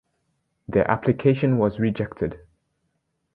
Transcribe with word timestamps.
Their 0.67 0.89
application 0.89 1.59
was 1.59 1.77
rejected. 1.77 2.39